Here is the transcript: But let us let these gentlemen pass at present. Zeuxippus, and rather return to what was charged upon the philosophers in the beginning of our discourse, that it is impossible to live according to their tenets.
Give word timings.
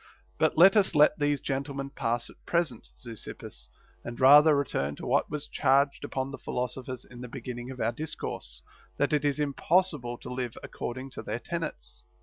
But 0.39 0.57
let 0.57 0.75
us 0.75 0.95
let 0.95 1.19
these 1.19 1.39
gentlemen 1.39 1.91
pass 1.91 2.27
at 2.31 2.43
present. 2.47 2.89
Zeuxippus, 2.97 3.69
and 4.03 4.19
rather 4.19 4.55
return 4.55 4.95
to 4.95 5.05
what 5.05 5.29
was 5.29 5.45
charged 5.45 6.03
upon 6.03 6.31
the 6.31 6.39
philosophers 6.39 7.05
in 7.05 7.21
the 7.21 7.27
beginning 7.27 7.69
of 7.69 7.79
our 7.79 7.91
discourse, 7.91 8.63
that 8.97 9.13
it 9.13 9.23
is 9.25 9.39
impossible 9.39 10.17
to 10.17 10.33
live 10.33 10.57
according 10.63 11.11
to 11.11 11.21
their 11.21 11.37
tenets. 11.37 12.01